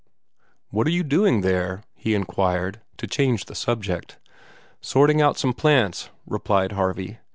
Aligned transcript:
"What 0.71 0.87
are 0.87 0.89
you 0.89 1.03
doing 1.03 1.41
there?" 1.41 1.83
he 1.93 2.15
inquired, 2.15 2.81
to 2.97 3.05
change 3.05 3.45
the 3.45 3.53
subject. 3.53 4.17
"Sorting 4.81 5.21
out 5.21 5.37
some 5.37 5.53
plants," 5.53 6.09
replied 6.25 6.71
Harvey. 6.71 7.19